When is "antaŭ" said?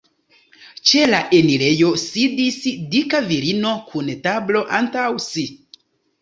4.81-5.07